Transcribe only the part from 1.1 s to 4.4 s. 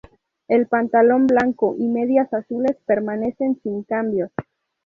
blanco y medias azules permanecen sin cambios.